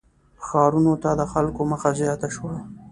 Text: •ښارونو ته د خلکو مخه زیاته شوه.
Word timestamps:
•ښارونو 0.45 0.93
ته 1.03 1.09
د 1.19 1.21
خلکو 1.31 1.61
مخه 1.71 1.89
زیاته 1.99 2.27
شوه. 2.35 2.53